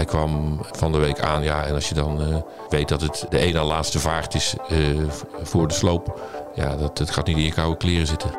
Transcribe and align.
Hij 0.00 0.08
kwam 0.08 0.60
van 0.72 0.92
de 0.92 0.98
week 0.98 1.20
aan, 1.20 1.42
ja, 1.42 1.64
en 1.64 1.74
als 1.74 1.88
je 1.88 1.94
dan 1.94 2.28
uh, 2.28 2.36
weet 2.68 2.88
dat 2.88 3.00
het 3.00 3.26
de 3.28 3.38
ene 3.38 3.62
laatste 3.62 3.98
vaart 3.98 4.34
is 4.34 4.54
uh, 4.70 5.10
voor 5.42 5.68
de 5.68 5.74
sloop, 5.74 6.20
ja, 6.54 6.76
dat, 6.76 6.98
het 6.98 7.10
gaat 7.10 7.26
niet 7.26 7.36
in 7.36 7.42
je 7.42 7.52
koude 7.52 7.76
kleren 7.76 8.06
zitten. 8.06 8.30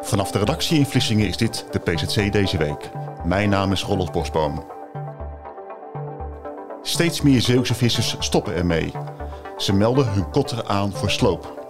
Vanaf 0.00 0.30
de 0.30 0.38
redactie 0.38 0.86
in 1.08 1.18
is 1.18 1.36
dit 1.36 1.66
de 1.70 1.78
PZC 1.78 2.32
deze 2.32 2.56
week. 2.56 2.90
Mijn 3.24 3.48
naam 3.48 3.72
is 3.72 3.82
Rolf 3.82 4.12
Bosboom. 4.12 4.64
Steeds 6.82 7.22
meer 7.22 7.40
Zeeuwse 7.40 7.74
vissers 7.74 8.16
stoppen 8.18 8.54
ermee. 8.54 8.92
Ze 9.56 9.72
melden 9.72 10.12
hun 10.12 10.30
kotteren 10.30 10.66
aan 10.66 10.92
voor 10.92 11.10
sloop. 11.10 11.68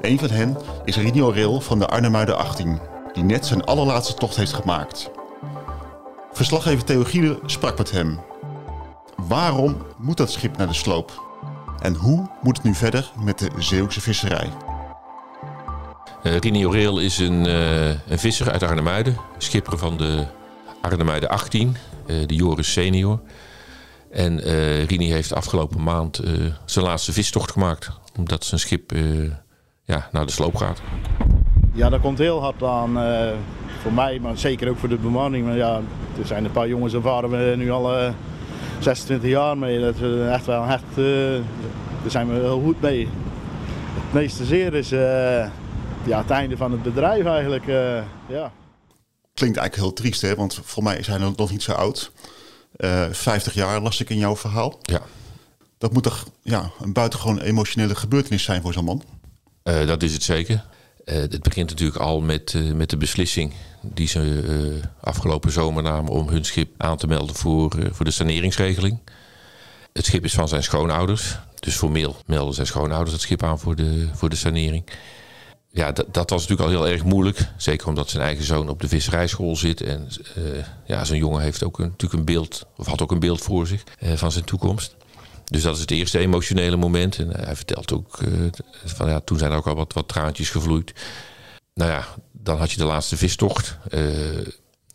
Een 0.00 0.18
van 0.18 0.30
hen 0.30 0.56
is 0.84 0.96
Rini 0.96 1.20
Rail 1.20 1.60
van 1.60 1.78
de 1.78 1.86
Arnhemuiden 1.86 2.38
18, 2.38 2.80
die 3.12 3.24
net 3.24 3.46
zijn 3.46 3.64
allerlaatste 3.64 4.14
tocht 4.14 4.36
heeft 4.36 4.52
gemaakt. 4.52 5.10
Verslaggever 6.34 6.84
Theo 6.84 7.04
Gielen 7.04 7.38
sprak 7.46 7.78
met 7.78 7.90
hem. 7.90 8.18
Waarom 9.16 9.76
moet 9.98 10.16
dat 10.16 10.30
schip 10.32 10.56
naar 10.56 10.66
de 10.66 10.74
sloop? 10.74 11.22
En 11.80 11.94
hoe 11.94 12.30
moet 12.42 12.56
het 12.56 12.66
nu 12.66 12.74
verder 12.74 13.10
met 13.24 13.38
de 13.38 13.50
Zeeuwse 13.58 14.00
visserij? 14.00 14.48
Uh, 16.22 16.36
Rini 16.36 16.66
Oreel 16.66 16.98
is 16.98 17.18
een, 17.18 17.46
uh, 17.46 17.88
een 17.88 18.18
visser 18.18 18.50
uit 18.50 18.62
Arnhemuiden. 18.62 19.16
Schipper 19.38 19.78
van 19.78 19.96
de 19.96 20.26
Arnhemuiden 20.80 21.28
18, 21.28 21.76
uh, 22.06 22.26
de 22.26 22.34
Joris 22.34 22.72
senior. 22.72 23.20
En 24.10 24.40
Rini 24.86 25.10
heeft 25.10 25.34
afgelopen 25.34 25.82
maand 25.82 26.20
zijn 26.64 26.84
laatste 26.84 27.12
vistocht 27.12 27.50
gemaakt. 27.50 27.90
Omdat 28.18 28.44
zijn 28.44 28.60
schip 28.60 28.92
ja, 29.84 30.08
naar 30.12 30.26
de 30.26 30.32
sloop 30.32 30.56
gaat. 30.56 30.80
Ja, 31.72 31.88
dat 31.88 32.00
komt 32.00 32.18
heel 32.18 32.40
hard 32.40 32.62
aan 32.62 32.96
voor 33.84 33.92
mij, 33.92 34.18
maar 34.18 34.38
zeker 34.38 34.68
ook 34.68 34.78
voor 34.78 34.88
de 34.88 34.96
bemanning. 34.96 35.46
Maar 35.46 35.56
ja, 35.56 35.80
er 36.20 36.26
zijn 36.26 36.44
een 36.44 36.52
paar 36.52 36.68
jongens, 36.68 36.92
daar 36.92 37.02
varen 37.02 37.30
we 37.30 37.54
nu 37.56 37.70
al 37.70 38.12
26 38.80 39.30
jaar 39.30 39.58
mee. 39.58 39.80
Dat 39.80 39.94
is 39.94 40.28
echt 40.28 40.46
wel 40.46 40.64
echt, 40.64 40.96
daar 42.02 42.10
zijn 42.10 42.28
we 42.28 42.34
heel 42.34 42.60
goed 42.60 42.80
mee. 42.80 43.08
Het 43.94 44.12
meeste 44.12 44.44
zeer 44.44 44.74
is 44.74 44.92
ja, 46.06 46.18
het 46.18 46.30
einde 46.30 46.56
van 46.56 46.72
het 46.72 46.82
bedrijf 46.82 47.26
eigenlijk. 47.26 47.66
Uh, 47.66 48.02
ja. 48.28 48.52
Klinkt 49.34 49.56
eigenlijk 49.56 49.74
heel 49.74 49.92
triest, 49.92 50.20
hè? 50.20 50.34
want 50.34 50.60
voor 50.62 50.82
mij 50.82 50.98
is 50.98 51.06
hij 51.06 51.18
nog 51.18 51.50
niet 51.50 51.62
zo 51.62 51.72
oud. 51.72 52.12
Uh, 52.76 53.04
50 53.10 53.54
jaar 53.54 53.80
las 53.80 54.00
ik 54.00 54.10
in 54.10 54.18
jouw 54.18 54.36
verhaal. 54.36 54.78
Ja. 54.82 55.00
Dat 55.78 55.92
moet 55.92 56.02
toch 56.02 56.26
ja, 56.42 56.70
een 56.80 56.92
buitengewoon 56.92 57.40
emotionele 57.40 57.94
gebeurtenis 57.94 58.42
zijn 58.42 58.62
voor 58.62 58.72
zo'n 58.72 58.84
man? 58.84 59.02
Uh, 59.64 59.86
dat 59.86 60.02
is 60.02 60.12
het 60.12 60.22
zeker. 60.22 60.64
Het 61.04 61.42
begint 61.42 61.70
natuurlijk 61.70 62.00
al 62.00 62.20
met, 62.20 62.54
met 62.74 62.90
de 62.90 62.96
beslissing 62.96 63.52
die 63.82 64.08
ze 64.08 64.80
afgelopen 65.00 65.52
zomer 65.52 65.82
namen 65.82 66.12
om 66.12 66.28
hun 66.28 66.44
schip 66.44 66.70
aan 66.76 66.96
te 66.96 67.06
melden 67.06 67.34
voor, 67.34 67.72
voor 67.90 68.04
de 68.04 68.10
saneringsregeling. 68.10 68.98
Het 69.92 70.04
schip 70.04 70.24
is 70.24 70.34
van 70.34 70.48
zijn 70.48 70.62
schoonouders. 70.62 71.38
Dus 71.60 71.76
formeel 71.76 72.16
melden 72.26 72.54
zijn 72.54 72.66
schoonouders 72.66 73.12
het 73.12 73.20
schip 73.20 73.42
aan 73.42 73.58
voor 73.58 73.76
de, 73.76 74.08
voor 74.14 74.28
de 74.28 74.36
sanering 74.36 74.84
ja, 75.74 75.92
dat, 75.92 76.30
was 76.30 76.46
natuurlijk 76.46 76.60
al 76.60 76.68
heel 76.68 76.92
erg 76.92 77.04
moeilijk. 77.04 77.38
Zeker 77.56 77.88
omdat 77.88 78.10
zijn 78.10 78.22
eigen 78.22 78.44
zoon 78.44 78.68
op 78.68 78.80
de 78.80 78.88
visserijschool 78.88 79.56
zit. 79.56 79.80
En 79.80 80.08
ja, 80.86 81.04
zijn 81.04 81.18
jongen 81.18 81.42
heeft 81.42 81.64
ook 81.64 81.78
natuurlijk 81.78 82.12
een 82.12 82.24
beeld, 82.24 82.66
of 82.76 82.86
had 82.86 83.02
ook 83.02 83.10
een 83.10 83.18
beeld 83.18 83.42
voor 83.42 83.66
zich 83.66 83.84
van 84.00 84.32
zijn 84.32 84.44
toekomst. 84.44 84.96
Dus 85.44 85.62
dat 85.62 85.74
is 85.74 85.80
het 85.80 85.90
eerste 85.90 86.18
emotionele 86.18 86.76
moment. 86.76 87.18
En 87.18 87.30
hij 87.30 87.56
vertelt 87.56 87.92
ook 87.92 88.20
uh, 88.22 88.50
van 88.84 89.08
ja, 89.08 89.20
toen 89.20 89.38
zijn 89.38 89.50
er 89.50 89.56
ook 89.56 89.66
al 89.66 89.74
wat, 89.74 89.92
wat 89.92 90.08
traantjes 90.08 90.50
gevloeid. 90.50 90.92
Nou 91.74 91.90
ja, 91.90 92.06
dan 92.32 92.58
had 92.58 92.70
je 92.70 92.76
de 92.76 92.84
laatste 92.84 93.16
vistocht. 93.16 93.78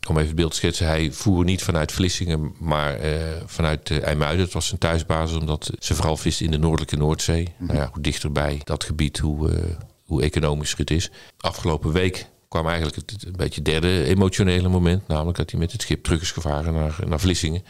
om 0.08 0.16
even 0.16 0.26
het 0.26 0.34
beeld 0.34 0.50
te 0.50 0.56
schetsen, 0.56 0.86
hij 0.86 1.12
voer 1.12 1.44
niet 1.44 1.62
vanuit 1.62 1.92
Vlissingen, 1.92 2.54
maar 2.58 2.98
vanuit 3.46 3.90
IJmuiden. 3.90 4.44
Het 4.44 4.52
was 4.52 4.66
zijn 4.66 4.80
thuisbasis, 4.80 5.36
omdat 5.36 5.70
ze 5.78 5.94
vooral 5.94 6.16
visten 6.16 6.44
in 6.44 6.50
de 6.50 6.58
noordelijke 6.58 6.96
Noordzee. 6.96 7.42
Mm 7.42 7.54
-hmm. 7.56 7.66
Nou 7.66 7.78
ja, 7.78 7.90
hoe 7.92 8.02
dichterbij 8.02 8.60
dat 8.64 8.84
gebied, 8.84 9.18
hoe 9.18 9.50
hoe 10.10 10.22
economisch 10.22 10.76
het 10.76 10.90
is. 10.90 11.10
Afgelopen 11.36 11.92
week 11.92 12.26
kwam 12.48 12.66
eigenlijk 12.66 12.96
het, 12.96 13.24
een 13.26 13.36
beetje 13.36 13.62
derde 13.62 14.04
emotionele 14.04 14.68
moment. 14.68 15.08
Namelijk 15.08 15.36
dat 15.38 15.50
hij 15.50 15.60
met 15.60 15.72
het 15.72 15.82
schip 15.82 16.04
terug 16.04 16.20
is 16.20 16.32
gevaren 16.32 16.72
naar, 16.72 16.96
naar 17.06 17.20
Vlissingen. 17.20 17.64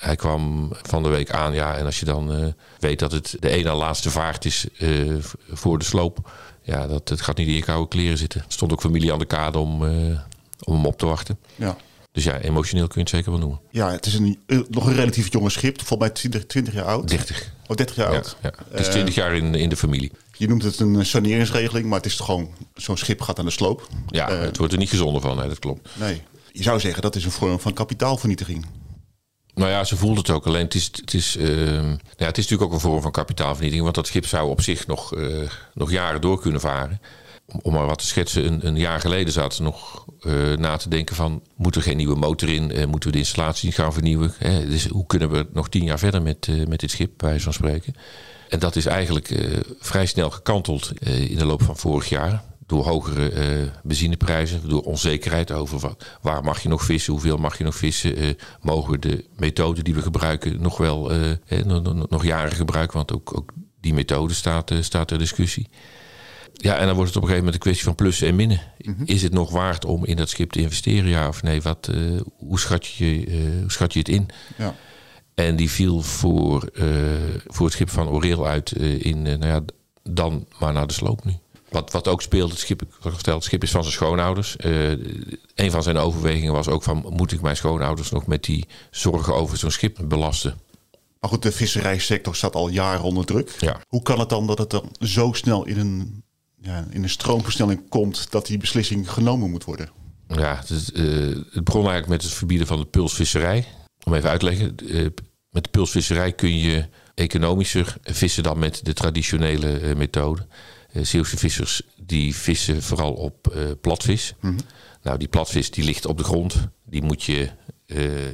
Hij 0.00 0.16
kwam 0.16 0.68
van 0.82 1.02
de 1.02 1.08
week 1.08 1.30
aan, 1.30 1.54
ja, 1.54 1.76
en 1.76 1.84
als 1.84 1.98
je 1.98 2.04
dan 2.04 2.40
uh, 2.40 2.46
weet 2.78 2.98
dat 2.98 3.12
het 3.12 3.36
de 3.40 3.48
ene 3.48 3.72
laatste 3.72 4.10
vaart 4.10 4.44
is 4.44 4.66
uh, 4.78 5.16
voor 5.50 5.78
de 5.78 5.84
sloop, 5.84 6.30
ja, 6.62 6.86
dat 6.86 7.08
het 7.08 7.20
gaat 7.20 7.36
niet 7.36 7.48
in 7.48 7.54
je 7.54 7.62
koude 7.62 7.88
kleren 7.88 8.18
zitten. 8.18 8.40
Er 8.40 8.52
stond 8.52 8.72
ook 8.72 8.80
familie 8.80 9.12
aan 9.12 9.18
de 9.18 9.24
kade 9.24 9.58
om, 9.58 9.82
uh, 9.82 10.18
om 10.64 10.74
hem 10.74 10.86
op 10.86 10.98
te 10.98 11.06
wachten. 11.06 11.38
Ja. 11.56 11.76
Dus 12.12 12.24
ja, 12.24 12.38
emotioneel 12.38 12.86
kun 12.86 12.94
je 12.94 13.00
het 13.00 13.10
zeker 13.10 13.30
wel 13.30 13.40
noemen. 13.40 13.60
Ja, 13.70 13.90
het 13.90 14.06
is 14.06 14.14
een, 14.14 14.38
nog 14.68 14.86
een 14.86 14.94
relatief 14.94 15.32
jonge 15.32 15.50
schip, 15.50 15.76
volgens 15.78 15.98
mij 15.98 16.10
20, 16.10 16.46
20 16.46 16.74
jaar 16.74 16.84
oud. 16.84 17.08
30. 17.08 17.52
Oh, 17.66 17.76
30 17.76 17.96
jaar 17.96 18.08
oud. 18.08 18.36
Ja, 18.42 18.52
Het 18.70 18.80
is 18.80 18.88
20 18.88 19.14
jaar 19.14 19.34
in, 19.34 19.54
in 19.54 19.68
de 19.68 19.76
familie. 19.76 20.12
Je 20.36 20.48
noemt 20.48 20.62
het 20.62 20.80
een 20.80 21.06
saneringsregeling, 21.06 21.86
maar 21.86 21.96
het 21.96 22.06
is 22.06 22.16
gewoon 22.16 22.48
zo'n 22.74 22.96
schip 22.96 23.20
gaat 23.20 23.38
aan 23.38 23.44
de 23.44 23.50
sloop. 23.50 23.88
Ja, 24.06 24.30
uh, 24.30 24.40
het 24.40 24.56
wordt 24.56 24.72
er 24.72 24.78
niet 24.78 24.88
gezonder 24.88 25.22
van, 25.22 25.36
nee, 25.36 25.48
dat 25.48 25.58
klopt. 25.58 25.88
Nee, 25.98 26.22
je 26.52 26.62
zou 26.62 26.80
zeggen 26.80 27.02
dat 27.02 27.16
is 27.16 27.24
een 27.24 27.30
vorm 27.30 27.60
van 27.60 27.72
kapitaalvernietiging. 27.72 28.66
Nou 29.54 29.70
ja, 29.70 29.84
ze 29.84 29.96
voelt 29.96 30.18
het 30.18 30.30
ook. 30.30 30.46
Alleen 30.46 30.64
het 30.64 30.74
is, 30.74 30.90
het 30.92 31.14
is, 31.14 31.36
uh, 31.36 31.74
ja, 32.16 32.26
het 32.26 32.38
is 32.38 32.48
natuurlijk 32.48 32.62
ook 32.62 32.72
een 32.72 32.80
vorm 32.80 33.02
van 33.02 33.10
kapitaalvernietiging. 33.10 33.82
Want 33.82 33.94
dat 33.94 34.06
schip 34.06 34.26
zou 34.26 34.50
op 34.50 34.60
zich 34.60 34.86
nog, 34.86 35.14
uh, 35.14 35.48
nog 35.74 35.90
jaren 35.90 36.20
door 36.20 36.40
kunnen 36.40 36.60
varen. 36.60 37.00
Om, 37.62 37.72
maar 37.72 37.86
wat 37.86 37.98
te 37.98 38.06
schetsen, 38.06 38.46
een, 38.46 38.66
een 38.66 38.76
jaar 38.76 39.00
geleden 39.00 39.32
zaten 39.32 39.64
nog 39.64 40.04
uh, 40.22 40.56
na 40.56 40.76
te 40.76 40.88
denken 40.88 41.16
van... 41.16 41.42
moet 41.56 41.76
er 41.76 41.82
geen 41.82 41.96
nieuwe 41.96 42.16
motor 42.16 42.48
in? 42.48 42.88
moeten 42.88 43.08
we 43.08 43.16
de 43.16 43.22
installatie 43.22 43.72
gaan 43.72 43.92
vernieuwen? 43.92 44.34
Hè? 44.38 44.66
Dus 44.66 44.86
hoe 44.86 45.06
kunnen 45.06 45.30
we 45.30 45.46
nog 45.52 45.68
tien 45.68 45.84
jaar 45.84 45.98
verder 45.98 46.22
met, 46.22 46.68
met 46.68 46.80
dit 46.80 46.90
schip, 46.90 47.12
bij 47.16 47.40
van 47.40 47.52
spreken? 47.52 47.94
En 48.48 48.58
dat 48.58 48.76
is 48.76 48.86
eigenlijk 48.86 49.34
vrij 49.80 50.06
snel 50.06 50.30
gekanteld 50.30 50.92
in 51.02 51.38
de 51.38 51.44
loop 51.44 51.62
van 51.62 51.76
vorig 51.76 52.08
jaar. 52.08 52.42
Door 52.70 52.84
hogere 52.84 53.32
uh, 53.32 53.68
benzineprijzen, 53.82 54.68
door 54.68 54.82
onzekerheid 54.82 55.52
over 55.52 55.78
wat, 55.78 56.06
waar 56.20 56.44
mag 56.44 56.62
je 56.62 56.68
nog 56.68 56.84
vissen, 56.84 57.12
hoeveel 57.12 57.36
mag 57.36 57.58
je 57.58 57.64
nog 57.64 57.74
vissen. 57.74 58.36
mogen 58.60 58.92
we 58.92 58.98
de 58.98 59.24
methode 59.36 59.82
die 59.82 59.94
we 59.94 60.02
gebruiken 60.02 60.62
nog 60.62 60.76
wel 60.76 61.12
nog, 61.64 62.08
nog, 62.08 62.24
jaren 62.24 62.56
gebruiken, 62.56 62.96
want 62.96 63.12
ook, 63.12 63.36
ook 63.36 63.52
die 63.80 63.94
methode 63.94 64.34
staat, 64.34 64.72
staat 64.80 65.08
ter 65.08 65.18
discussie. 65.18 65.68
Ja, 66.52 66.76
en 66.76 66.86
dan 66.86 66.94
wordt 66.94 67.08
het 67.08 67.16
op 67.16 67.22
een 67.22 67.28
gegeven 67.28 67.36
moment 67.36 67.54
een 67.54 67.60
kwestie 67.60 67.84
van 67.84 67.94
plussen 67.94 68.28
en 68.28 68.36
minnen. 68.36 68.60
Mm 68.78 68.94
-hmm. 68.94 69.06
Is 69.06 69.22
het 69.22 69.32
nog 69.32 69.50
waard 69.50 69.84
om 69.84 70.04
in 70.04 70.16
dat 70.16 70.28
schip 70.28 70.50
te 70.50 70.60
investeren, 70.60 71.10
ja 71.10 71.28
of 71.28 71.42
nee? 71.42 71.62
Wat, 71.62 71.90
hoe, 72.36 72.60
schat 72.60 72.86
je, 72.86 73.24
hoe 73.60 73.70
schat 73.70 73.92
je 73.92 73.98
het 73.98 74.08
in? 74.08 74.28
Ja. 74.58 74.74
En 75.34 75.56
die 75.56 75.70
viel 75.70 76.02
voor, 76.02 76.70
voor 77.46 77.66
het 77.66 77.74
schip 77.74 77.90
van 77.90 78.08
Oreel 78.08 78.46
uit 78.46 78.72
in, 78.72 79.22
nou 79.22 79.46
ja, 79.46 79.60
dan 80.02 80.46
maar 80.58 80.72
naar 80.72 80.86
de 80.86 80.92
sloop 80.92 81.24
nu. 81.24 81.32
Wat, 81.70 81.92
wat 81.92 82.08
ook 82.08 82.22
speelt, 82.22 82.50
het 82.50 82.58
schip, 82.58 82.82
gesteld, 83.00 83.36
het 83.36 83.44
schip 83.44 83.62
is 83.62 83.70
van 83.70 83.82
zijn 83.82 83.94
schoonouders. 83.94 84.56
een 85.54 85.70
van 85.70 85.82
zijn 85.82 85.96
overwegingen 85.96 86.52
was 86.52 86.68
ook 86.68 86.82
van, 86.82 87.06
moet 87.08 87.32
ik 87.32 87.40
mijn 87.40 87.56
schoonouders 87.56 88.10
nog 88.10 88.26
met 88.26 88.44
die 88.44 88.66
zorgen 88.90 89.34
over 89.34 89.56
zo'n 89.56 89.70
schip 89.70 89.98
belasten? 90.04 90.58
Maar 91.20 91.30
goed, 91.30 91.42
de 91.42 91.52
visserijsector 91.52 92.36
staat 92.36 92.54
al 92.54 92.68
jaren 92.68 93.02
onder 93.02 93.24
druk. 93.24 93.56
Ja. 93.58 93.80
Hoe 93.88 94.02
kan 94.02 94.18
het 94.18 94.28
dan 94.28 94.46
dat 94.46 94.58
het 94.58 94.70
dan 94.70 94.96
zo 94.98 95.32
snel 95.32 95.66
in 95.66 95.78
een, 95.78 96.24
ja, 96.60 96.86
in 96.90 97.02
een 97.02 97.10
stroomversnelling 97.10 97.88
komt 97.88 98.30
dat 98.30 98.46
die 98.46 98.58
beslissing 98.58 99.10
genomen 99.10 99.50
moet 99.50 99.64
worden? 99.64 99.90
Ja, 100.28 100.56
het, 100.56 100.70
is, 100.70 100.86
het 101.52 101.64
begon 101.64 101.82
eigenlijk 101.82 102.08
met 102.08 102.22
het 102.22 102.32
verbieden 102.32 102.66
van 102.66 102.78
de 102.78 102.86
pulsvisserij. 102.86 103.66
Om 104.04 104.14
even 104.14 104.30
uit 104.30 104.40
te 104.40 104.46
leggen, 104.46 104.74
met 105.50 105.64
de 105.64 105.70
pulsvisserij 105.70 106.32
kun 106.32 106.58
je 106.58 106.88
economischer 107.14 107.96
vissen 108.02 108.42
dan 108.42 108.58
met 108.58 108.84
de 108.84 108.92
traditionele 108.92 109.80
uh, 109.80 109.96
methode. 109.96 110.46
Uh, 110.92 111.04
Zeeuwse 111.04 111.36
vissers 111.36 111.82
die 112.02 112.36
vissen 112.36 112.82
vooral 112.82 113.12
op 113.12 113.54
uh, 113.56 113.62
platvis. 113.80 114.34
Mm 114.40 114.50
-hmm. 114.50 114.58
Nou, 115.02 115.18
die 115.18 115.28
platvis 115.28 115.70
die 115.70 115.84
ligt 115.84 116.06
op 116.06 116.18
de 116.18 116.24
grond. 116.24 116.56
Die 116.84 117.02
moet 117.02 117.22
je, 117.22 117.50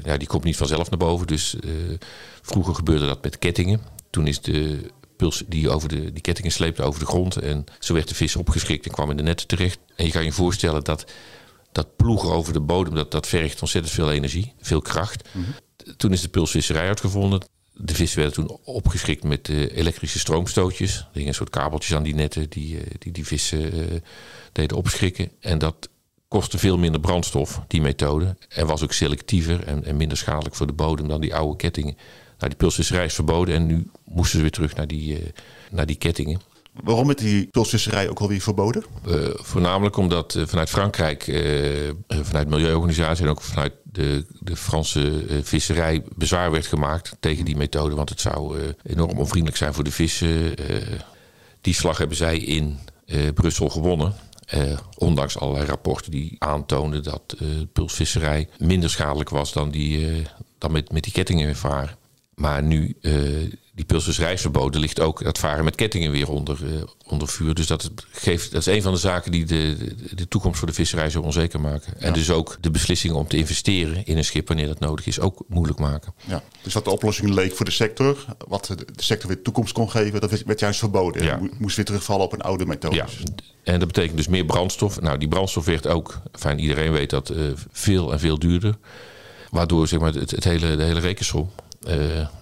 ja, 0.02 0.16
die 0.16 0.28
komt 0.28 0.44
niet 0.44 0.56
vanzelf 0.56 0.90
naar 0.90 0.98
boven. 0.98 1.26
Dus 1.26 1.56
vroeger 2.42 2.74
gebeurde 2.74 3.06
dat 3.06 3.22
met 3.22 3.38
kettingen. 3.38 3.80
Toen 4.10 4.26
is 4.26 4.40
de 4.40 4.90
puls 5.16 5.42
die 5.48 5.70
over 5.70 5.88
de, 5.88 6.12
die 6.12 6.22
kettingen 6.22 6.52
sleepte 6.52 6.82
over 6.82 7.00
de 7.00 7.06
grond. 7.06 7.36
En 7.36 7.64
zo 7.78 7.94
werd 7.94 8.08
de 8.08 8.14
vis 8.14 8.36
opgeschikt 8.36 8.86
en 8.86 8.92
kwam 8.92 9.10
in 9.10 9.16
de 9.16 9.22
netten 9.22 9.46
terecht. 9.46 9.78
En 9.96 10.04
je 10.04 10.10
kan 10.10 10.24
je 10.24 10.32
voorstellen 10.32 10.84
dat 10.84 11.12
dat 11.72 11.96
ploegen 11.96 12.30
over 12.30 12.52
de 12.52 12.60
bodem, 12.60 12.94
dat, 12.94 13.10
dat 13.10 13.26
vergt 13.26 13.60
ontzettend 13.60 13.94
veel 13.94 14.12
energie, 14.12 14.52
veel 14.60 14.80
kracht. 14.80 15.28
Toen 15.96 16.12
is 16.12 16.20
de 16.20 16.28
pulsvisserij 16.28 16.86
uitgevonden. 16.86 17.40
De 17.78 17.94
vissen 17.94 18.18
werden 18.18 18.44
toen 18.44 18.58
opgeschikt 18.64 19.24
met 19.24 19.48
uh, 19.48 19.76
elektrische 19.76 20.18
stroomstootjes. 20.18 20.96
Er 20.96 21.06
hingen 21.12 21.28
een 21.28 21.34
soort 21.34 21.50
kabeltjes 21.50 21.96
aan 21.96 22.02
die 22.02 22.14
netten 22.14 22.50
die 22.50 22.74
uh, 22.74 22.80
die, 22.98 23.12
die 23.12 23.26
vissen 23.26 23.78
uh, 23.78 23.84
deden 24.52 24.76
opschrikken. 24.76 25.30
En 25.40 25.58
dat 25.58 25.88
kostte 26.28 26.58
veel 26.58 26.78
minder 26.78 27.00
brandstof, 27.00 27.60
die 27.66 27.80
methode. 27.80 28.36
En 28.48 28.66
was 28.66 28.82
ook 28.82 28.92
selectiever 28.92 29.64
en, 29.64 29.84
en 29.84 29.96
minder 29.96 30.16
schadelijk 30.16 30.54
voor 30.54 30.66
de 30.66 30.72
bodem 30.72 31.08
dan 31.08 31.20
die 31.20 31.34
oude 31.34 31.56
kettingen. 31.56 31.96
Nou, 32.38 32.48
die 32.48 32.56
pulsvisserij 32.56 33.04
is 33.04 33.14
verboden 33.14 33.54
en 33.54 33.66
nu 33.66 33.90
moesten 34.04 34.36
ze 34.36 34.42
weer 34.42 34.50
terug 34.50 34.74
naar 34.74 34.86
die, 34.86 35.32
naar 35.70 35.86
die 35.86 35.96
kettingen. 35.96 36.40
Waarom 36.82 37.10
is 37.10 37.16
die 37.16 37.46
pulsvisserij 37.46 38.08
ook 38.08 38.18
alweer 38.18 38.40
verboden? 38.40 38.84
Voornamelijk 39.34 39.96
omdat 39.96 40.38
vanuit 40.46 40.68
Frankrijk, 40.68 41.22
vanuit 42.08 42.48
milieuorganisaties 42.48 43.24
en 43.24 43.28
ook 43.30 43.42
vanuit 43.42 43.72
de, 43.96 44.24
de 44.40 44.56
Franse 44.56 45.24
visserij 45.42 46.02
bezwaar 46.14 46.50
werd 46.50 46.66
gemaakt 46.66 47.16
tegen 47.20 47.44
die 47.44 47.56
methode. 47.56 47.94
Want 47.94 48.08
het 48.08 48.20
zou 48.20 48.58
enorm 48.82 49.18
onvriendelijk 49.18 49.56
zijn 49.56 49.74
voor 49.74 49.84
de 49.84 49.90
vissen. 49.90 50.54
die 51.60 51.74
slag 51.74 51.98
hebben 51.98 52.16
zij 52.16 52.38
in 52.38 52.78
Brussel 53.34 53.68
gewonnen. 53.68 54.14
ondanks 54.98 55.38
allerlei 55.38 55.66
rapporten 55.66 56.10
die 56.10 56.36
aantoonden 56.38 57.02
dat 57.02 57.36
pulsvisserij 57.72 58.48
minder 58.58 58.90
schadelijk 58.90 59.30
was 59.30 59.52
dan, 59.52 59.70
die, 59.70 60.22
dan 60.58 60.72
met, 60.72 60.92
met 60.92 61.02
die 61.02 61.12
kettingen 61.12 61.56
varen. 61.56 61.96
Maar 62.36 62.62
nu 62.62 62.96
die 63.76 63.84
pulsvisserijverboden 63.84 64.80
ligt 64.80 65.00
ook 65.00 65.20
het 65.22 65.38
varen 65.38 65.64
met 65.64 65.74
kettingen 65.74 66.10
weer 66.10 66.30
onder, 66.30 66.58
uh, 66.64 66.82
onder 67.06 67.28
vuur. 67.28 67.54
Dus 67.54 67.66
dat, 67.66 67.90
geeft, 68.10 68.52
dat 68.52 68.66
is 68.66 68.74
een 68.74 68.82
van 68.82 68.92
de 68.92 68.98
zaken 68.98 69.32
die 69.32 69.44
de, 69.44 69.76
de, 69.78 70.14
de 70.14 70.28
toekomst 70.28 70.58
voor 70.58 70.68
de 70.68 70.74
visserij 70.74 71.10
zo 71.10 71.20
onzeker 71.20 71.60
maken. 71.60 71.92
Ja. 71.98 72.06
En 72.06 72.12
dus 72.12 72.30
ook 72.30 72.56
de 72.60 72.70
beslissing 72.70 73.14
om 73.14 73.28
te 73.28 73.36
investeren 73.36 74.06
in 74.06 74.16
een 74.16 74.24
schip 74.24 74.48
wanneer 74.48 74.66
dat 74.66 74.78
nodig 74.78 75.06
is, 75.06 75.20
ook 75.20 75.44
moeilijk 75.48 75.78
maken. 75.78 76.14
Ja. 76.24 76.42
Dus 76.62 76.74
wat 76.74 76.84
de 76.84 76.90
oplossing 76.90 77.30
leek 77.30 77.54
voor 77.54 77.64
de 77.64 77.72
sector, 77.72 78.24
wat 78.48 78.66
de 78.66 79.02
sector 79.02 79.28
weer 79.28 79.42
toekomst 79.42 79.72
kon 79.72 79.90
geven, 79.90 80.20
dat 80.20 80.42
werd 80.42 80.60
juist 80.60 80.78
verboden. 80.78 81.24
Ja. 81.24 81.40
Moest 81.58 81.76
weer 81.76 81.84
terugvallen 81.84 82.24
op 82.24 82.32
een 82.32 82.40
oude 82.40 82.66
methode. 82.66 82.96
Ja. 82.96 83.06
En 83.62 83.78
dat 83.78 83.88
betekent 83.88 84.16
dus 84.16 84.28
meer 84.28 84.44
brandstof. 84.44 85.00
Nou, 85.00 85.18
die 85.18 85.28
brandstof 85.28 85.64
werd 85.64 85.86
ook, 85.86 86.20
fijn, 86.32 86.58
iedereen 86.58 86.92
weet 86.92 87.10
dat, 87.10 87.30
uh, 87.30 87.38
veel 87.72 88.12
en 88.12 88.20
veel 88.20 88.38
duurder. 88.38 88.76
Waardoor 89.50 89.88
zeg 89.88 90.00
maar, 90.00 90.14
het, 90.14 90.30
het 90.30 90.44
hele, 90.44 90.76
de 90.76 90.82
hele 90.82 91.00
rekensom 91.00 91.50
uh, 91.50 91.65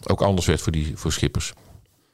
ook 0.06 0.23
anders 0.23 0.46
werd 0.46 0.61
voor, 0.61 0.73
die, 0.73 0.93
voor 0.96 1.12
schippers. 1.12 1.52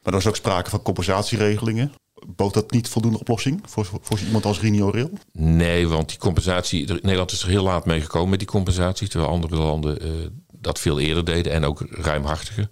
Maar 0.02 0.12
er 0.12 0.18
was 0.18 0.26
ook 0.26 0.36
sprake 0.36 0.70
van 0.70 0.82
compensatieregelingen. 0.82 1.92
Bood 2.26 2.54
dat 2.54 2.70
niet 2.70 2.88
voldoende 2.88 3.18
oplossing 3.18 3.60
voor, 3.64 3.88
voor 4.00 4.18
iemand 4.18 4.44
als 4.44 4.60
Rinio 4.60 4.90
Rail? 4.90 5.10
Nee, 5.32 5.88
want 5.88 6.08
die 6.08 6.18
compensatie. 6.18 6.86
Nederland 6.86 7.32
is 7.32 7.42
er 7.42 7.48
heel 7.48 7.62
laat 7.62 7.86
mee 7.86 8.00
gekomen 8.00 8.30
met 8.30 8.38
die 8.38 8.48
compensatie. 8.48 9.08
Terwijl 9.08 9.30
andere 9.30 9.56
landen 9.56 10.06
uh, 10.06 10.26
dat 10.52 10.78
veel 10.78 11.00
eerder 11.00 11.24
deden 11.24 11.52
en 11.52 11.64
ook 11.64 11.86
ruimhartiger. 11.90 12.68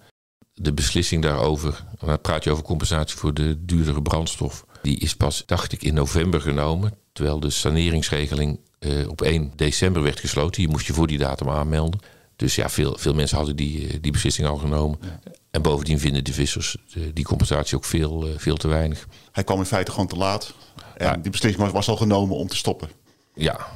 De 0.54 0.72
beslissing 0.72 1.22
daarover, 1.22 1.84
dan 1.98 2.20
praat 2.20 2.44
je 2.44 2.50
over 2.50 2.64
compensatie 2.64 3.16
voor 3.16 3.34
de 3.34 3.64
duurdere 3.64 4.02
brandstof. 4.02 4.64
Die 4.82 4.98
is 4.98 5.16
pas, 5.16 5.42
dacht 5.46 5.72
ik, 5.72 5.82
in 5.82 5.94
november 5.94 6.40
genomen. 6.40 6.94
Terwijl 7.12 7.40
de 7.40 7.50
saneringsregeling 7.50 8.60
uh, 8.80 9.08
op 9.08 9.22
1 9.22 9.52
december 9.56 10.02
werd 10.02 10.20
gesloten. 10.20 10.62
Je 10.62 10.68
moest 10.68 10.86
je 10.86 10.92
voor 10.92 11.06
die 11.06 11.18
datum 11.18 11.48
aanmelden. 11.48 12.00
Dus 12.38 12.54
ja, 12.54 12.68
veel, 12.68 12.96
veel 12.98 13.14
mensen 13.14 13.36
hadden 13.36 13.56
die, 13.56 14.00
die 14.00 14.12
beslissing 14.12 14.48
al 14.48 14.56
genomen. 14.56 14.98
Ja. 15.02 15.20
En 15.50 15.62
bovendien 15.62 15.98
vinden 15.98 16.24
de 16.24 16.32
vissers 16.32 16.76
die 17.12 17.24
compensatie 17.24 17.76
ook 17.76 17.84
veel, 17.84 18.28
veel 18.36 18.56
te 18.56 18.68
weinig. 18.68 19.06
Hij 19.32 19.44
kwam 19.44 19.58
in 19.58 19.64
feite 19.64 19.90
gewoon 19.90 20.06
te 20.06 20.16
laat. 20.16 20.54
En 20.96 21.06
ja. 21.06 21.16
die 21.16 21.30
beslissing 21.30 21.70
was 21.70 21.88
al 21.88 21.96
genomen 21.96 22.36
om 22.36 22.48
te 22.48 22.56
stoppen. 22.56 22.88
Ja, 23.34 23.66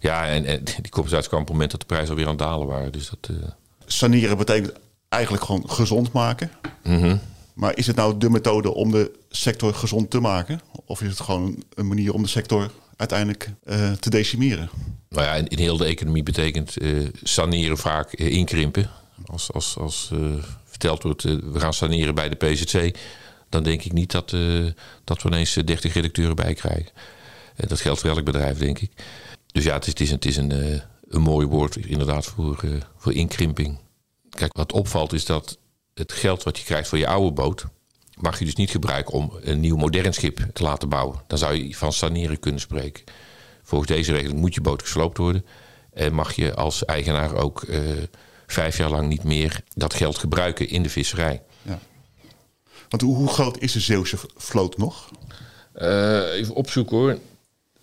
ja 0.00 0.26
en, 0.26 0.44
en 0.44 0.64
die 0.64 0.90
compensatie 0.90 1.28
kwam 1.28 1.40
op 1.40 1.46
het 1.46 1.54
moment 1.54 1.70
dat 1.70 1.80
de 1.80 1.86
prijzen 1.86 2.10
alweer 2.10 2.24
aan 2.24 2.30
het 2.30 2.40
dalen 2.40 2.66
waren. 2.66 2.92
Dus 2.92 3.10
dat, 3.10 3.36
uh... 3.36 3.46
Saneren 3.86 4.36
betekent 4.36 4.72
eigenlijk 5.08 5.44
gewoon 5.44 5.70
gezond 5.70 6.12
maken. 6.12 6.50
Mm 6.82 7.00
-hmm. 7.00 7.20
Maar 7.54 7.76
is 7.76 7.86
het 7.86 7.96
nou 7.96 8.18
de 8.18 8.30
methode 8.30 8.74
om 8.74 8.90
de 8.90 9.18
sector 9.28 9.74
gezond 9.74 10.10
te 10.10 10.20
maken? 10.20 10.60
Of 10.84 11.02
is 11.02 11.08
het 11.08 11.20
gewoon 11.20 11.62
een 11.74 11.88
manier 11.88 12.14
om 12.14 12.22
de 12.22 12.28
sector 12.28 12.70
uiteindelijk 13.00 13.50
uh, 13.64 13.92
te 13.92 14.10
decimeren? 14.10 14.70
Nou 15.08 15.24
ja, 15.24 15.34
in, 15.34 15.58
heel 15.58 15.76
de 15.76 15.84
economie 15.84 16.22
betekent 16.22 16.82
uh, 16.82 17.08
saneren 17.22 17.78
vaak 17.78 18.18
uh, 18.18 18.32
inkrimpen. 18.32 18.90
Als, 19.26 19.52
als, 19.52 19.76
als 19.78 20.10
verteld 20.64 21.02
wordt, 21.02 21.22
we 21.22 21.60
gaan 21.60 21.74
saneren 21.74 22.14
bij 22.14 22.28
de 22.28 22.36
PZC, 22.36 22.98
dan 23.48 23.62
denk 23.62 23.82
ik 23.82 23.92
niet 23.92 24.10
dat, 24.10 24.30
dat 25.04 25.22
we 25.22 25.28
ineens 25.28 25.52
30 25.52 25.94
redacteuren 25.94 26.36
bij 26.36 26.54
krijgen. 26.54 26.92
dat 27.56 27.80
geldt 27.80 28.00
voor 28.00 28.10
elk 28.10 28.24
bedrijf, 28.24 28.58
denk 28.58 28.78
ik. 28.78 28.90
Dus 29.46 29.64
ja, 29.64 29.74
het 29.74 29.86
is, 29.86 29.92
het 29.92 30.00
is 30.00 30.08
een, 30.08 30.14
het 30.14 30.24
is 30.24 30.36
een, 30.36 30.82
een 31.08 31.20
mooi 31.20 31.46
woord 31.46 31.76
inderdaad 31.76 32.26
voor, 32.26 32.64
voor 32.96 33.12
inkrimping. 33.12 33.78
Kijk, 34.30 34.56
wat 34.56 34.72
opvalt 34.72 35.12
is 35.12 35.24
dat 35.24 35.58
het 35.94 36.12
geld 36.12 36.42
wat 36.42 36.58
je 36.58 36.64
krijgt 36.64 36.88
voor 36.88 36.98
je 36.98 37.06
oude 37.06 37.32
boot, 37.32 37.64
mag 38.20 38.38
je 38.38 38.44
dus 38.44 38.54
niet 38.54 38.70
gebruiken 38.70 39.14
om 39.14 39.32
een 39.40 39.60
nieuw 39.60 39.76
modern 39.76 40.14
schip 40.14 40.46
te 40.52 40.62
laten 40.62 40.88
bouwen. 40.88 41.22
Dan 41.26 41.38
zou 41.38 41.54
je 41.54 41.76
van 41.76 41.92
saneren 41.92 42.40
kunnen 42.40 42.60
spreken. 42.60 43.04
Volgens 43.62 43.90
deze 43.90 44.12
regeling 44.12 44.40
moet 44.40 44.54
je 44.54 44.60
boot 44.60 44.82
gesloopt 44.82 45.18
worden. 45.18 45.46
En 45.92 46.12
mag 46.14 46.32
je 46.32 46.54
als 46.54 46.84
eigenaar 46.84 47.34
ook 47.34 47.62
uh, 47.62 47.78
vijf 48.46 48.76
jaar 48.76 48.90
lang 48.90 49.08
niet 49.08 49.24
meer 49.24 49.60
dat 49.74 49.94
geld 49.94 50.18
gebruiken 50.18 50.68
in 50.68 50.82
de 50.82 50.88
visserij. 50.88 51.42
Ja. 51.62 51.78
Want 52.88 53.02
hoe, 53.02 53.16
hoe 53.16 53.28
groot 53.28 53.58
is 53.58 53.72
de 53.72 53.80
Zeeuwse 53.80 54.18
vloot 54.36 54.76
nog? 54.76 55.10
Uh, 55.74 56.32
even 56.32 56.54
opzoeken 56.54 56.96
hoor. 56.96 57.18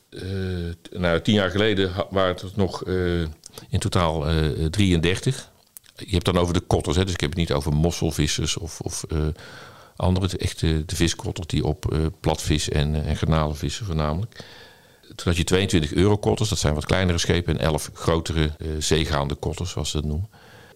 Uh, 0.09 0.73
nou, 0.91 1.21
tien 1.21 1.33
jaar 1.33 1.51
geleden 1.51 1.91
waren 2.09 2.35
het 2.35 2.55
nog 2.55 2.83
in 3.69 3.79
totaal 3.79 4.25
33. 4.69 5.51
Je 5.95 6.11
hebt 6.11 6.25
dan 6.25 6.37
over 6.37 6.53
de 6.53 6.59
kotters, 6.59 6.95
hè? 6.95 7.03
dus 7.03 7.13
ik 7.13 7.19
heb 7.19 7.29
het 7.29 7.39
niet 7.39 7.51
over 7.51 7.73
mosselvissers 7.73 8.57
of, 8.57 8.79
of 8.79 9.05
andere, 9.97 10.37
echt 10.37 10.59
de, 10.59 10.85
de 10.85 10.95
viskotters 10.95 11.47
die 11.47 11.65
op 11.65 11.95
platvis 12.19 12.69
en, 12.69 13.05
en 13.05 13.17
garnalen 13.17 13.55
vissen 13.55 13.85
voornamelijk. 13.85 14.43
Toen 15.01 15.27
had 15.27 15.37
je 15.37 15.43
22 15.43 15.93
eurokotters, 15.93 16.49
dat 16.49 16.59
zijn 16.59 16.73
wat 16.73 16.85
kleinere 16.85 17.17
schepen, 17.17 17.59
en 17.59 17.65
11 17.65 17.89
grotere 17.93 18.51
uh, 18.57 18.69
zeegaande 18.79 19.35
kotters, 19.35 19.69
zoals 19.71 19.89
ze 19.89 19.97
dat 19.97 20.05
noemen. 20.05 20.29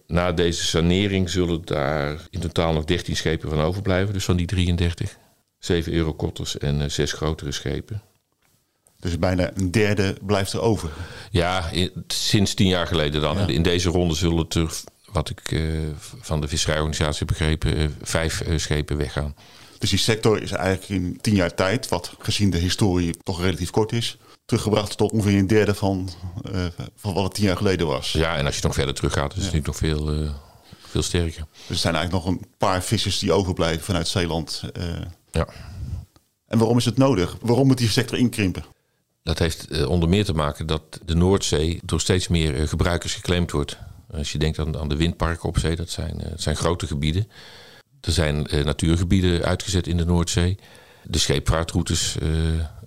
Na 0.06 0.32
deze 0.32 0.64
sanering 0.64 1.30
zullen 1.30 1.62
daar 1.64 2.26
in 2.30 2.40
totaal 2.40 2.72
nog 2.72 2.84
13 2.84 3.16
schepen 3.16 3.48
van 3.48 3.60
overblijven, 3.60 4.12
dus 4.12 4.24
van 4.24 4.36
die 4.36 4.46
33. 4.46 5.16
7 5.58 5.92
eurokotters 5.92 6.58
en 6.58 6.80
uh, 6.80 6.88
6 6.88 7.12
grotere 7.12 7.52
schepen. 7.52 8.02
Dus 9.00 9.18
bijna 9.18 9.50
een 9.54 9.70
derde 9.70 10.16
blijft 10.22 10.52
er 10.52 10.60
over. 10.60 10.90
Ja, 11.30 11.70
in, 11.70 12.04
sinds 12.06 12.54
tien 12.54 12.66
jaar 12.68 12.86
geleden 12.86 13.20
dan. 13.20 13.36
Ja. 13.36 13.46
In 13.46 13.62
deze 13.62 13.88
ronde 13.88 14.14
zullen 14.14 14.38
het 14.38 14.54
er, 14.54 14.80
wat 15.12 15.30
ik 15.30 15.50
uh, 15.50 15.88
van 16.20 16.40
de 16.40 16.48
visserijorganisatie 16.48 17.26
begrepen, 17.26 17.78
uh, 17.78 17.88
vijf 18.02 18.42
uh, 18.46 18.58
schepen 18.58 18.96
weggaan. 18.96 19.34
Dus 19.78 19.90
die 19.90 19.98
sector 19.98 20.42
is 20.42 20.50
eigenlijk 20.50 20.88
in 20.88 21.18
tien 21.20 21.34
jaar 21.34 21.54
tijd, 21.54 21.88
wat 21.88 22.14
gezien 22.18 22.50
de 22.50 22.58
historie 22.58 23.16
toch 23.22 23.40
relatief 23.40 23.70
kort 23.70 23.92
is, 23.92 24.16
teruggebracht 24.44 24.96
tot 24.96 25.12
ongeveer 25.12 25.38
een 25.38 25.46
derde 25.46 25.74
van, 25.74 26.10
uh, 26.54 26.64
van 26.96 27.14
wat 27.14 27.24
het 27.24 27.34
tien 27.34 27.44
jaar 27.44 27.56
geleden 27.56 27.86
was. 27.86 28.12
Ja, 28.12 28.36
en 28.36 28.46
als 28.46 28.56
je 28.56 28.62
nog 28.62 28.74
verder 28.74 28.94
teruggaat, 28.94 29.36
is 29.36 29.44
het 29.44 29.52
ja. 29.52 29.58
natuurlijk 29.58 29.66
nog 29.66 29.76
veel, 29.76 30.22
uh, 30.22 30.30
veel 30.88 31.02
sterker. 31.02 31.46
Dus 31.52 31.68
er 31.68 31.76
zijn 31.76 31.94
eigenlijk 31.94 32.24
nog 32.24 32.34
een 32.34 32.46
paar 32.58 32.82
vissers 32.82 33.18
die 33.18 33.32
overblijven 33.32 33.84
vanuit 33.84 34.08
Zeeland. 34.08 34.62
Uh. 34.78 34.84
Ja. 35.30 35.46
En 36.46 36.58
waarom 36.58 36.76
is 36.76 36.84
het 36.84 36.96
nodig? 36.96 37.36
Waarom 37.40 37.66
moet 37.66 37.78
die 37.78 37.88
sector 37.88 38.18
inkrimpen? 38.18 38.64
Dat 39.22 39.38
heeft 39.38 39.86
onder 39.86 40.08
meer 40.08 40.24
te 40.24 40.32
maken 40.32 40.66
dat 40.66 40.82
de 41.04 41.14
Noordzee 41.14 41.80
door 41.84 42.00
steeds 42.00 42.28
meer 42.28 42.68
gebruikers 42.68 43.14
geclaimd 43.14 43.50
wordt. 43.50 43.78
Als 44.12 44.32
je 44.32 44.38
denkt 44.38 44.58
aan, 44.58 44.78
aan 44.78 44.88
de 44.88 44.96
windparken 44.96 45.48
op 45.48 45.58
zee, 45.58 45.76
dat 45.76 45.90
zijn, 45.90 46.18
dat 46.30 46.42
zijn 46.42 46.56
grote 46.56 46.86
gebieden. 46.86 47.30
Er 48.00 48.12
zijn 48.12 48.46
natuurgebieden 48.64 49.42
uitgezet 49.42 49.86
in 49.86 49.96
de 49.96 50.04
Noordzee. 50.04 50.58
De 51.04 51.18
scheepvaartroutes 51.18 52.16
uh, 52.22 52.28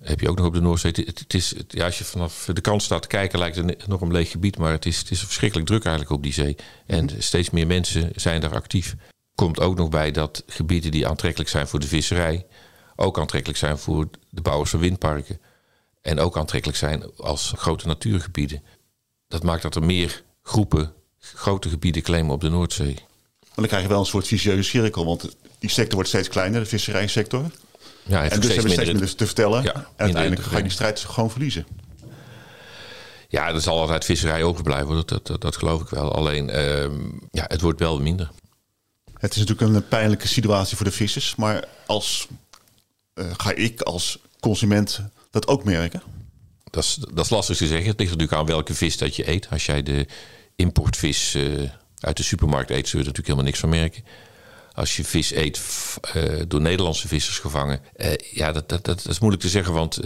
heb 0.00 0.20
je 0.20 0.28
ook 0.28 0.36
nog 0.36 0.46
op 0.46 0.54
de 0.54 0.60
Noordzee. 0.60 0.92
Het, 0.94 1.18
het 1.18 1.34
is, 1.34 1.56
het, 1.56 1.72
ja, 1.72 1.84
als 1.84 1.98
je 1.98 2.04
vanaf 2.04 2.48
de 2.52 2.60
kant 2.60 2.82
staat 2.82 3.02
te 3.02 3.08
kijken, 3.08 3.38
lijkt 3.38 3.56
het 3.56 3.86
nog 3.86 4.00
een 4.00 4.12
leeg 4.12 4.30
gebied. 4.30 4.58
Maar 4.58 4.72
het 4.72 4.86
is, 4.86 4.98
het 4.98 5.10
is 5.10 5.20
verschrikkelijk 5.20 5.68
druk 5.68 5.84
eigenlijk 5.84 6.16
op 6.16 6.22
die 6.22 6.32
zee. 6.32 6.56
En 6.86 7.02
mm. 7.02 7.20
steeds 7.20 7.50
meer 7.50 7.66
mensen 7.66 8.10
zijn 8.14 8.40
daar 8.40 8.54
actief. 8.54 8.96
Komt 9.34 9.60
ook 9.60 9.76
nog 9.76 9.88
bij 9.88 10.10
dat 10.10 10.42
gebieden 10.46 10.90
die 10.90 11.06
aantrekkelijk 11.06 11.50
zijn 11.50 11.68
voor 11.68 11.80
de 11.80 11.86
visserij, 11.86 12.46
ook 12.96 13.18
aantrekkelijk 13.18 13.58
zijn 13.58 13.78
voor 13.78 14.08
de 14.30 14.42
bouwers 14.42 14.70
van 14.70 14.80
windparken. 14.80 15.40
En 16.02 16.18
ook 16.18 16.36
aantrekkelijk 16.36 16.78
zijn 16.78 17.16
als 17.16 17.52
grote 17.56 17.86
natuurgebieden. 17.86 18.62
Dat 19.28 19.42
maakt 19.42 19.62
dat 19.62 19.74
er 19.74 19.84
meer 19.84 20.22
groepen 20.42 20.94
grote 21.34 21.68
gebieden 21.68 22.02
claimen 22.02 22.34
op 22.34 22.40
de 22.40 22.48
Noordzee. 22.48 22.94
Maar 22.94 23.54
dan 23.54 23.66
krijg 23.66 23.82
je 23.82 23.88
wel 23.88 24.00
een 24.00 24.06
soort 24.06 24.26
vicieuze 24.26 24.62
cirkel, 24.62 25.04
want 25.04 25.36
die 25.58 25.70
sector 25.70 25.94
wordt 25.94 26.08
steeds 26.08 26.28
kleiner, 26.28 26.60
de 26.60 26.66
visserijsector. 26.66 27.50
Ja, 28.02 28.22
en 28.22 28.40
dus 28.40 28.48
hebben 28.48 28.64
we 28.64 28.72
steeds 28.72 28.90
minder 28.90 29.14
te 29.14 29.26
vertellen. 29.26 29.62
Ja, 29.62 29.74
en 29.74 29.86
uiteindelijk 29.96 30.42
ga 30.42 30.56
je 30.56 30.62
die 30.62 30.72
strijd 30.72 31.00
gewoon 31.00 31.30
verliezen. 31.30 31.66
Ja, 33.28 33.48
er 33.48 33.60
zal 33.60 33.80
altijd 33.80 34.04
visserij 34.04 34.42
overblijven, 34.42 34.94
dat, 34.94 35.08
dat, 35.08 35.26
dat, 35.26 35.40
dat 35.40 35.56
geloof 35.56 35.80
ik 35.80 35.88
wel. 35.88 36.14
Alleen, 36.14 36.48
uh, 36.48 36.90
ja, 37.30 37.44
het 37.48 37.60
wordt 37.60 37.80
wel 37.80 38.00
minder. 38.00 38.30
Het 39.18 39.36
is 39.36 39.38
natuurlijk 39.44 39.74
een 39.74 39.88
pijnlijke 39.88 40.28
situatie 40.28 40.76
voor 40.76 40.86
de 40.86 40.92
vissers, 40.92 41.34
maar 41.34 41.64
als, 41.86 42.28
uh, 43.14 43.24
ga 43.36 43.54
ik 43.54 43.80
als 43.80 44.18
consument 44.40 45.00
dat 45.30 45.46
ook 45.46 45.64
merken? 45.64 46.02
Dat 46.70 46.84
is, 46.84 46.98
dat 47.12 47.24
is 47.24 47.30
lastig 47.30 47.56
te 47.56 47.66
zeggen. 47.66 47.86
Het 47.86 47.98
ligt 47.98 48.10
natuurlijk 48.10 48.38
aan 48.38 48.46
welke 48.46 48.74
vis 48.74 48.98
dat 48.98 49.16
je 49.16 49.28
eet. 49.28 49.48
Als 49.50 49.66
jij 49.66 49.82
de 49.82 50.06
importvis 50.56 51.34
uh, 51.34 51.70
uit 52.00 52.16
de 52.16 52.22
supermarkt 52.22 52.70
eet, 52.70 52.88
zul 52.88 53.00
je 53.00 53.06
er 53.06 53.12
natuurlijk 53.12 53.26
helemaal 53.26 53.44
niks 53.44 53.58
van 53.58 53.68
merken. 53.68 54.04
Als 54.72 54.96
je 54.96 55.04
vis 55.04 55.32
eet 55.32 55.60
uh, 56.16 56.42
door 56.48 56.60
Nederlandse 56.60 57.08
vissers 57.08 57.38
gevangen, 57.38 57.80
ja, 58.30 58.52
dat, 58.52 58.68
dat, 58.68 58.84
dat, 58.84 59.08
is 59.08 59.18
moeilijk 59.18 59.42
te 59.42 59.48
zeggen. 59.48 59.74
Want 59.74 60.00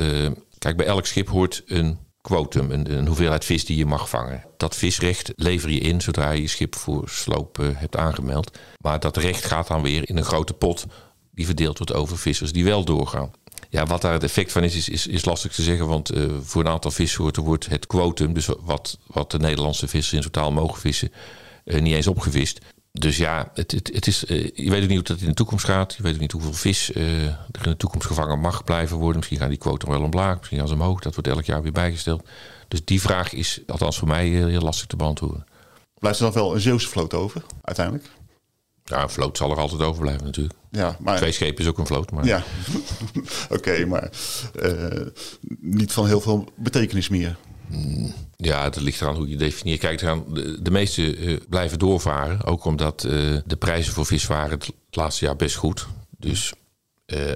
kijk, 0.59 0.77
bij 0.77 0.87
elk 0.87 1.07
schip 1.07 1.29
hoort 1.29 1.63
een 1.67 1.99
quotum, 2.21 2.71
een, 2.71 2.93
een, 2.93 3.07
hoeveelheid 3.07 3.45
vis 3.45 3.65
die 3.65 3.77
je 3.77 3.87
mag 3.87 4.09
vangen. 4.09 4.45
Dat 4.57 4.77
visrecht 4.77 5.33
lever 5.37 5.71
je 5.71 5.81
in 5.81 6.01
zodra 6.01 6.31
je 6.31 6.43
je 6.43 6.49
schip 6.49 6.75
voor 6.75 7.09
sloop 7.09 7.57
hebt 7.57 7.97
aangemeld. 7.97 8.59
Maar 8.81 9.01
dat 9.01 9.17
recht 9.17 9.45
gaat 9.45 9.67
dan 9.67 9.83
weer 9.83 10.09
in 10.09 10.17
een 10.17 10.25
grote 10.25 10.53
pot 10.53 10.87
die 11.31 11.47
verdeeld 11.47 11.79
wordt 11.79 11.93
over 11.93 12.19
vissers 12.19 12.53
die 12.53 12.65
wel 12.65 12.85
doorgaan. 12.85 13.31
Ja, 13.71 13.87
wat 13.87 14.01
daar 14.01 14.13
het 14.13 14.23
effect 14.23 14.53
van 14.53 14.65
is, 14.65 14.89
is, 14.89 15.07
is, 15.07 15.25
lastig 15.25 15.53
te 15.53 15.63
zeggen. 15.63 15.87
Want 15.87 16.15
uh, 16.15 16.25
voor 16.43 16.61
een 16.61 16.71
aantal 16.71 16.91
vissoorten 16.91 17.43
wordt 17.43 17.69
het 17.69 17.87
quotum, 17.87 18.33
dus 18.33 18.49
wat, 18.61 18.99
wat 19.07 19.31
de 19.31 19.39
Nederlandse 19.39 19.89
vissers 19.89 20.13
in 20.13 20.31
totaal 20.31 20.53
mogen 20.53 20.81
vissen, 20.81 21.13
uh, 21.65 21.81
niet 21.81 21.95
eens 21.95 22.07
opgevist. 22.07 22.59
Dus 22.93 23.17
ja, 23.17 23.51
het, 23.55 23.73
het, 23.73 23.91
het 23.95 24.07
is, 24.07 24.25
uh, 24.25 24.51
je 24.55 24.71
weet 24.71 24.83
ook 24.83 24.89
niet 24.89 24.97
hoe 24.97 25.03
dat 25.03 25.21
in 25.21 25.27
de 25.27 25.35
toekomst 25.35 25.65
gaat. 25.65 25.95
Je 25.95 26.03
weet 26.03 26.15
ook 26.15 26.21
niet 26.21 26.33
hoeveel 26.33 26.53
vis 26.53 26.95
er 26.95 27.39
in 27.63 27.71
de 27.71 27.77
toekomst 27.77 28.07
gevangen 28.07 28.41
mag 28.41 28.65
blijven 28.65 28.97
worden. 28.97 29.17
Misschien 29.17 29.39
gaan 29.39 29.49
die 29.49 29.59
quota 29.59 29.89
wel 29.89 30.03
omlaag, 30.03 30.39
misschien 30.39 30.69
ze 30.69 30.75
omhoog. 30.75 31.01
Dat 31.01 31.15
wordt 31.15 31.29
elk 31.29 31.45
jaar 31.45 31.63
weer 31.63 31.73
bijgesteld. 31.73 32.29
Dus 32.69 32.85
die 32.85 33.01
vraag 33.01 33.33
is, 33.33 33.61
althans 33.67 33.99
voor 33.99 34.09
mij, 34.09 34.29
heel, 34.29 34.47
heel 34.47 34.61
lastig 34.61 34.87
te 34.87 34.97
beantwoorden. 34.97 35.45
Blijft 35.99 36.19
er 36.19 36.25
dan 36.25 36.35
wel 36.35 36.55
een 36.55 36.61
Zeeuwse 36.61 36.89
vloot 36.89 37.15
over, 37.15 37.43
uiteindelijk? 37.63 38.11
Ja, 38.91 39.03
een 39.03 39.11
vloot 39.11 39.37
zal 39.37 39.51
er 39.51 39.59
altijd 39.59 39.83
overblijven 39.83 40.25
natuurlijk. 40.25 40.55
Ja, 40.71 40.97
maar... 41.01 41.17
Twee 41.17 41.33
schepen 41.33 41.63
is 41.65 41.71
ook 41.71 41.79
een 41.79 41.87
vloot. 41.87 42.11
Maar... 42.11 42.25
Ja, 42.25 42.45
oké, 43.57 43.87
maar 43.87 44.11
uh, 44.63 45.07
niet 45.61 45.93
van 45.93 46.07
heel 46.07 46.21
veel 46.21 46.49
betekenis 46.57 47.09
meer. 47.09 47.37
Mm, 47.67 48.15
ja, 48.37 48.65
het 48.65 48.81
ligt 48.81 49.01
eraan 49.01 49.15
hoe 49.15 49.29
je 49.29 49.37
definieert. 49.37 49.81
Kijk, 49.81 50.01
de, 50.01 50.59
de 50.63 50.71
meeste 50.71 51.17
uh, 51.17 51.39
blijven 51.49 51.79
doorvaren. 51.79 52.45
Ook 52.45 52.65
omdat 52.65 53.05
uh, 53.05 53.13
de 53.47 53.57
prijzen 53.57 53.93
voor 53.93 54.07
vis 54.07 54.27
waren 54.27 54.51
het 54.51 54.71
laatste 54.91 55.25
jaar 55.25 55.37
best 55.37 55.57
goed. 55.57 55.87
Dus 56.19 56.53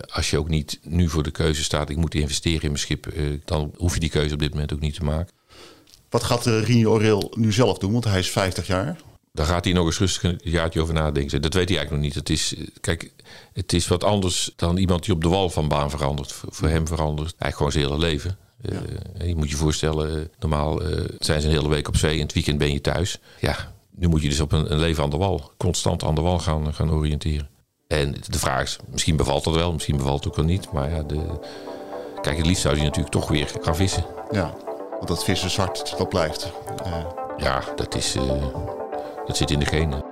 als 0.07 0.31
je 0.31 0.39
ook 0.39 0.49
niet 0.49 0.79
nu 0.83 1.09
voor 1.09 1.23
de 1.23 1.31
keuze 1.31 1.65
staat... 1.65 1.91
ik 1.91 1.97
moet 1.97 2.15
investeren 2.15 2.63
in 2.63 2.69
mijn 2.69 2.79
schip... 2.79 3.07
dan 3.45 3.73
hoef 3.77 3.95
je 3.95 4.01
die 4.01 4.11
keuze 4.11 4.35
op 4.35 4.41
dit 4.41 4.51
moment 4.51 4.73
ook 4.73 4.81
niet 4.81 4.95
te 4.95 5.05
maken. 5.05 5.35
Wat 6.09 6.23
gaat 6.23 6.47
Rini 6.47 6.87
Oreel 6.87 7.33
nu 7.37 7.53
zelf 7.53 7.79
doen? 7.79 7.93
Want 7.93 8.05
hij 8.05 8.19
is 8.19 8.31
50 8.31 8.67
jaar. 8.67 8.97
Daar 9.35 9.47
gaat 9.47 9.65
hij 9.65 9.73
nog 9.73 9.87
eens 9.87 9.99
rustig 9.99 10.23
een 10.23 10.41
jaartje 10.43 10.81
over 10.81 10.95
nadenken. 10.95 11.43
Dat 11.43 11.55
weet 11.55 11.69
hij 11.69 11.79
eigenlijk 11.79 11.91
nog 11.91 12.01
niet. 12.01 12.15
Het 12.15 12.31
is, 12.31 12.55
kijk, 12.81 13.13
het 13.53 13.73
is 13.73 13.89
wat 13.89 14.05
anders 14.05 14.53
dan 14.57 14.77
iemand 14.77 15.05
die 15.05 15.15
op 15.15 15.23
de 15.23 15.29
wal 15.29 15.51
van 15.51 15.69
baan 15.69 15.91
verandert. 15.91 16.33
Voor 16.33 16.69
hem 16.69 16.87
verandert 16.87 17.35
eigenlijk 17.39 17.57
gewoon 17.57 17.73
zijn 17.73 17.85
hele 17.85 17.99
leven. 17.99 18.39
Ja. 18.63 18.81
Uh, 19.21 19.29
je 19.29 19.37
moet 19.37 19.51
je 19.51 19.57
voorstellen, 19.57 20.31
normaal 20.39 20.83
uh, 20.83 21.05
zijn 21.19 21.41
ze 21.41 21.47
een 21.47 21.55
hele 21.55 21.69
week 21.69 21.89
op 21.89 21.97
zee 21.97 22.15
en 22.15 22.23
het 22.23 22.33
weekend 22.33 22.59
ben 22.59 22.73
je 22.73 22.81
thuis. 22.81 23.19
Ja, 23.41 23.73
nu 23.91 24.09
moet 24.09 24.23
je 24.23 24.29
dus 24.29 24.41
op 24.41 24.53
een, 24.53 24.73
een, 24.73 24.79
leven 24.79 25.03
aan 25.03 25.11
de 25.11 25.17
wal, 25.17 25.53
constant 25.57 26.05
aan 26.05 26.15
de 26.15 26.21
wal 26.21 26.39
gaan, 26.39 26.75
gaan 26.75 26.91
oriënteren. 26.91 27.49
En 27.89 28.13
de 28.29 28.39
vraag 28.39 28.63
is, 28.63 28.77
misschien 28.91 29.17
bevalt 29.17 29.45
dat 29.45 29.55
wel, 29.55 29.73
misschien 29.73 29.97
bevalt 29.97 30.25
het 30.25 30.29
ook 30.29 30.37
wel 30.37 30.45
niet. 30.45 30.73
Maar 30.73 30.91
ja, 30.91 31.03
de, 31.03 31.21
kijk, 32.21 32.37
het 32.37 32.47
liefst 32.47 32.63
zou 32.63 32.75
hij 32.75 32.85
natuurlijk 32.85 33.13
toch 33.13 33.29
weer 33.29 33.53
gaan 33.63 33.77
vissen. 33.77 34.07
Ja, 34.31 34.55
want 34.91 35.09
dat 35.09 35.25
vissen 35.25 35.51
zwart, 35.51 35.95
dat 35.99 36.09
blijft. 36.09 36.53
Uh. 36.87 37.07
Ja, 37.37 37.65
dat 37.77 37.95
is... 37.95 38.17
Dat 39.27 39.37
zit 39.37 39.51
in 39.51 39.59
de 39.59 39.67
genen. 39.67 40.05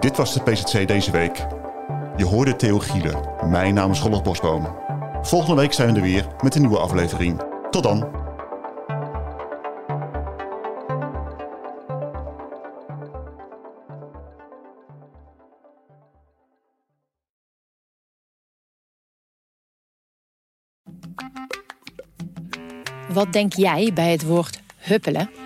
Dit 0.00 0.16
was 0.16 0.34
de 0.34 0.42
PZC 0.42 0.88
deze 0.88 1.10
week. 1.10 1.46
Je 2.16 2.24
hoorde 2.24 2.56
Theo 2.56 2.78
Gielen. 2.78 3.50
Mijn 3.50 3.74
naam 3.74 3.90
is 3.90 4.00
Rolf 4.00 4.22
Bosboom. 4.22 4.76
Volgende 5.22 5.60
week 5.60 5.72
zijn 5.72 5.92
we 5.92 5.96
er 5.96 6.02
weer 6.02 6.26
met 6.42 6.54
een 6.54 6.60
nieuwe 6.60 6.78
aflevering. 6.78 7.42
Tot 7.70 7.82
dan. 7.82 8.24
Wat 23.08 23.32
denk 23.32 23.52
jij 23.52 23.90
bij 23.94 24.10
het 24.10 24.26
woord 24.26 24.60
huppelen? 24.76 25.45